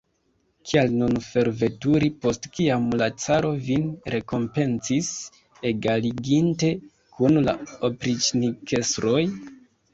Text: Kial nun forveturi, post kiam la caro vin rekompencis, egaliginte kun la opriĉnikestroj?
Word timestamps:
Kial 0.69 0.93
nun 1.01 1.17
forveturi, 1.25 2.09
post 2.23 2.47
kiam 2.55 2.87
la 3.03 3.11
caro 3.25 3.53
vin 3.69 3.85
rekompencis, 4.15 5.13
egaliginte 5.75 6.73
kun 7.19 7.41
la 7.47 7.59
opriĉnikestroj? 7.93 9.25